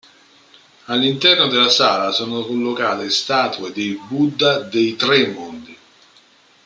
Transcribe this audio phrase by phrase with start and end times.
[0.85, 5.77] All'interno della Sala sono collocate statue dei Buddha dei Tre Mondi.